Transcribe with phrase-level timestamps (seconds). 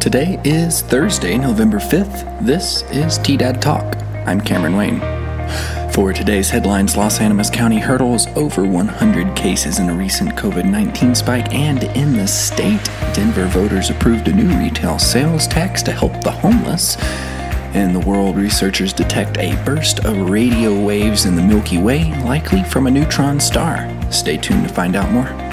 [0.00, 2.40] Today is Thursday, November 5th.
[2.40, 3.98] This is TDAD Talk.
[4.26, 4.98] I'm Cameron Wayne.
[5.92, 11.14] For today's headlines, Las Animas County hurdles over 100 cases in a recent COVID 19
[11.14, 12.82] spike, and in the state,
[13.12, 16.96] Denver voters approved a new retail sales tax to help the homeless.
[17.74, 22.64] In the world, researchers detect a burst of radio waves in the Milky Way, likely
[22.64, 23.86] from a neutron star.
[24.10, 25.49] Stay tuned to find out more.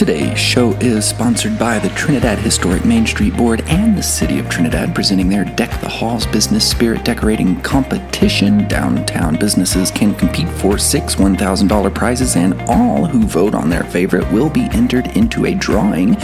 [0.00, 4.48] Today's show is sponsored by the Trinidad Historic Main Street Board and the City of
[4.48, 8.66] Trinidad, presenting their Deck the Halls Business Spirit Decorating Competition.
[8.66, 14.26] Downtown businesses can compete for six $1,000 prizes, and all who vote on their favorite
[14.32, 16.16] will be entered into a drawing.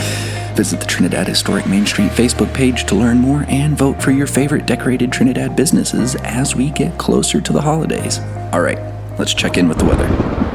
[0.55, 4.25] Visit the Trinidad Historic Main Street Facebook page to learn more and vote for your
[4.25, 8.17] favorite decorated Trinidad businesses as we get closer to the holidays.
[8.51, 8.79] All right,
[9.19, 10.46] let's check in with the weather.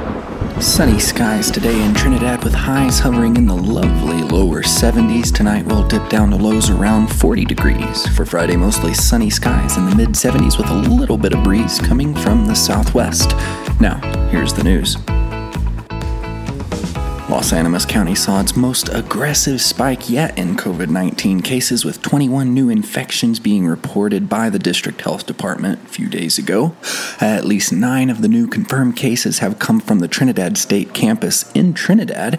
[0.63, 5.35] Sunny skies today in Trinidad with highs hovering in the lovely lower 70s.
[5.35, 8.07] Tonight we'll dip down to lows around 40 degrees.
[8.17, 11.81] For Friday, mostly sunny skies in the mid 70s with a little bit of breeze
[11.81, 13.33] coming from the southwest.
[13.81, 13.99] Now,
[14.31, 14.97] here's the news.
[17.33, 22.53] Las Animas County saw its most aggressive spike yet in COVID 19 cases, with 21
[22.53, 26.77] new infections being reported by the district health department a few days ago.
[27.23, 31.51] At least nine of the new confirmed cases have come from the Trinidad State campus
[31.53, 32.39] in Trinidad.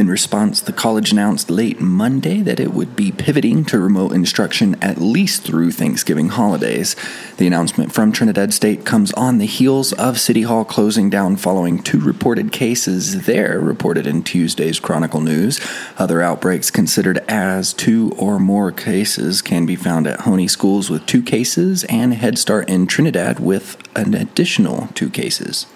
[0.00, 4.82] In response, the college announced late Monday that it would be pivoting to remote instruction
[4.82, 6.96] at least through Thanksgiving holidays.
[7.36, 11.82] The announcement from Trinidad State comes on the heels of City Hall closing down following
[11.82, 15.60] two reported cases there reported in Tuesday's Chronicle News.
[15.98, 21.04] Other outbreaks considered as two or more cases can be found at Hoehne Schools with
[21.04, 25.66] two cases and Head Start in Trinidad with an additional two cases.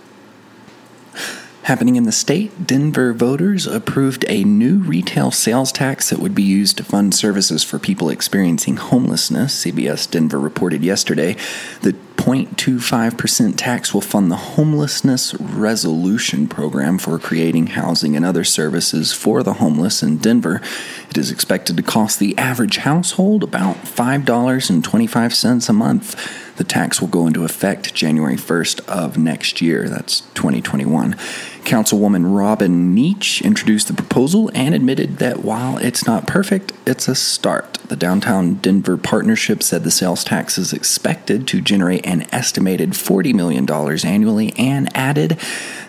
[1.65, 6.43] Happening in the state, Denver voters approved a new retail sales tax that would be
[6.43, 9.65] used to fund services for people experiencing homelessness.
[9.65, 11.39] CBS Denver reported yesterday
[11.81, 19.15] the 0.25% tax will fund the Homelessness Resolution Program for creating housing and other services
[19.15, 20.61] for the homeless in Denver.
[21.09, 26.44] It is expected to cost the average household about $5.25 a month.
[26.57, 29.89] The tax will go into effect January 1st of next year.
[29.89, 31.15] That's 2021.
[31.65, 37.15] Councilwoman Robin Kniech introduced the proposal and admitted that while it's not perfect, it's a
[37.15, 37.75] start.
[37.89, 43.35] The Downtown Denver Partnership said the sales tax is expected to generate an estimated $40
[43.35, 43.69] million
[44.05, 45.39] annually and added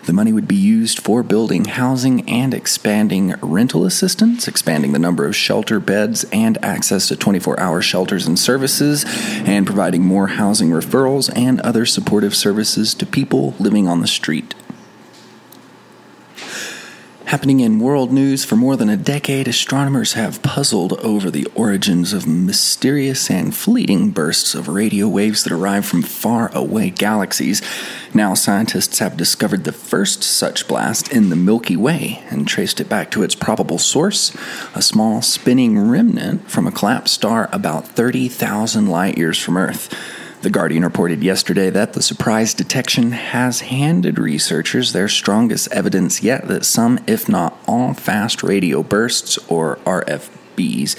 [0.06, 5.26] the money would be used for building housing and expanding rental assistance, expanding the number
[5.26, 9.04] of shelter beds and access to 24 hour shelters and services,
[9.44, 14.54] and providing more housing referrals and other supportive services to people living on the street.
[17.26, 22.12] Happening in world news for more than a decade, astronomers have puzzled over the origins
[22.12, 27.62] of mysterious and fleeting bursts of radio waves that arrive from far away galaxies.
[28.14, 32.88] Now, scientists have discovered the first such blast in the Milky Way and traced it
[32.88, 34.32] back to its probable source
[34.76, 39.92] a small spinning remnant from a collapsed star about 30,000 light years from Earth.
[40.46, 46.46] The Guardian reported yesterday that the surprise detection has handed researchers their strongest evidence yet
[46.46, 49.80] that some, if not all, fast radio bursts, or
[50.56, 50.96] RFBs,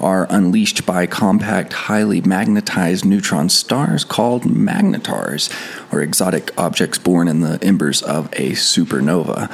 [0.00, 5.50] are unleashed by compact, highly magnetized neutron stars called magnetars,
[5.92, 9.50] or exotic objects born in the embers of a supernova.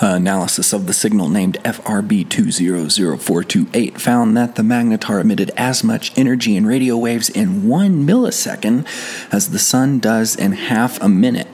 [0.00, 6.66] Analysis of the signal named FRB200428 found that the magnetar emitted as much energy in
[6.66, 8.86] radio waves in one millisecond
[9.32, 11.47] as the sun does in half a minute.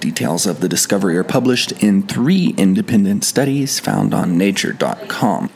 [0.00, 5.50] Details of the discovery are published in three independent studies found on Nature.com.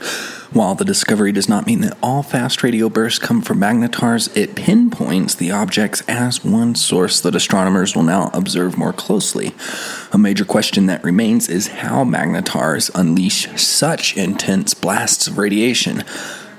[0.53, 4.55] While the discovery does not mean that all fast radio bursts come from magnetars, it
[4.55, 9.55] pinpoints the objects as one source that astronomers will now observe more closely.
[10.12, 16.05] A major question that remains is how magnetars unleash such intense blasts of radiation.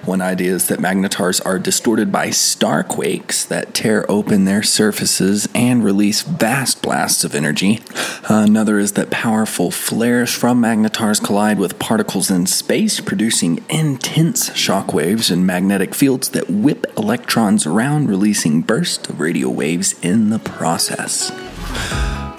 [0.06, 5.82] One idea is that magnetars are distorted by starquakes that tear open their surfaces and
[5.82, 7.80] release vast blasts of energy.
[8.28, 14.94] Another is that powerful flares from magnetars collide with particles in space, producing intense shock
[14.94, 20.40] waves and magnetic fields that whip electrons around, releasing bursts of radio waves in the
[20.40, 21.32] process.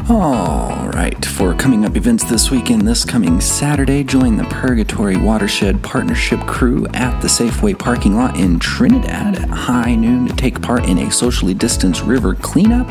[0.06, 5.82] All right, for coming up events this weekend, this coming Saturday, join the Purgatoire Watershed
[5.82, 10.84] Partnership crew at the Safeway parking lot in Trinidad at high noon to take part
[10.84, 12.86] in a socially distanced river cleanup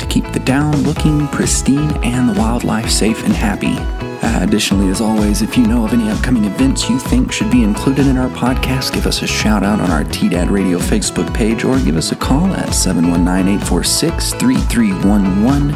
[0.00, 4.07] to keep the down looking pristine and the wildlife safe and happy.
[4.20, 7.62] Uh, additionally, as always, if you know of any upcoming events you think should be
[7.62, 11.64] included in our podcast, give us a shout out on our TDAD Radio Facebook page
[11.64, 15.74] or give us a call at 719 846 3311.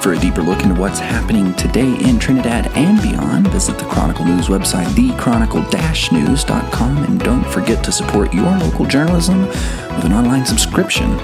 [0.00, 4.24] For a deeper look into what's happening today in Trinidad and beyond, visit the Chronicle
[4.24, 11.18] News website, thechronicle-news.com, and don't forget to support your local journalism with an online subscription.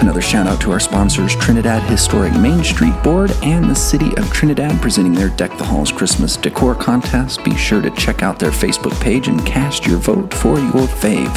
[0.00, 4.30] Another shout out to our sponsors, Trinidad Historic Main Street Board and the City of
[4.32, 7.42] Trinidad, presenting their Deck the Halls Christmas Decor Contest.
[7.44, 11.34] Be sure to check out their Facebook page and cast your vote for your fave.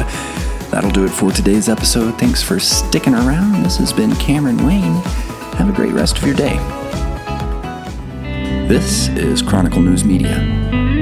[0.70, 2.18] That'll do it for today's episode.
[2.18, 3.62] Thanks for sticking around.
[3.62, 5.02] This has been Cameron Wayne.
[5.56, 6.56] Have a great rest of your day.
[8.68, 10.97] This is Chronicle News Media.